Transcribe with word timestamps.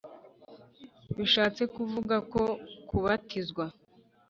bishatse 1.15 1.63
kuvuga 1.75 2.15
ko 2.31 2.43
kubatizwa 2.87 3.65